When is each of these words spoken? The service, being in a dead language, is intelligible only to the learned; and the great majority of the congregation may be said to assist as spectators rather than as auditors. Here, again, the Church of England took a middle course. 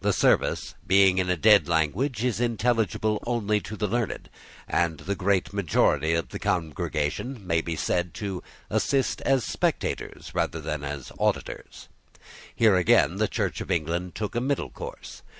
The 0.00 0.12
service, 0.12 0.76
being 0.86 1.18
in 1.18 1.28
a 1.28 1.36
dead 1.36 1.66
language, 1.66 2.22
is 2.22 2.38
intelligible 2.40 3.20
only 3.26 3.60
to 3.62 3.76
the 3.76 3.88
learned; 3.88 4.30
and 4.68 4.98
the 4.98 5.16
great 5.16 5.52
majority 5.52 6.14
of 6.14 6.28
the 6.28 6.38
congregation 6.38 7.44
may 7.44 7.60
be 7.62 7.74
said 7.74 8.14
to 8.14 8.44
assist 8.70 9.22
as 9.22 9.42
spectators 9.44 10.30
rather 10.32 10.60
than 10.60 10.84
as 10.84 11.10
auditors. 11.18 11.88
Here, 12.54 12.76
again, 12.76 13.16
the 13.16 13.26
Church 13.26 13.60
of 13.60 13.72
England 13.72 14.14
took 14.14 14.36
a 14.36 14.40
middle 14.40 14.70
course. 14.70 15.22